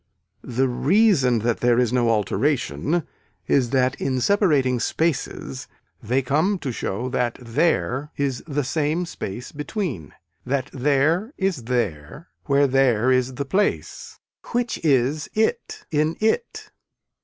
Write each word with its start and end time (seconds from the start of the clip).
The 0.41 0.67
reason 0.67 1.37
that 1.45 1.59
there 1.59 1.77
is 1.77 1.93
no 1.93 2.09
alteration 2.09 3.05
is 3.45 3.69
that 3.69 3.93
in 4.01 4.19
separating 4.19 4.79
spaces 4.79 5.67
they 6.01 6.23
come 6.23 6.57
to 6.57 6.71
show 6.71 7.07
that 7.09 7.37
there 7.39 8.09
is 8.17 8.41
the 8.47 8.63
same 8.63 9.05
space 9.05 9.51
between 9.51 10.15
that 10.43 10.71
there 10.73 11.35
is 11.37 11.65
there 11.65 12.29
where 12.45 12.65
there 12.65 13.11
is 13.11 13.35
the 13.35 13.45
place 13.45 14.17
which 14.53 14.83
is 14.83 15.29
it 15.35 15.85
in 15.91 16.17
it. 16.19 16.71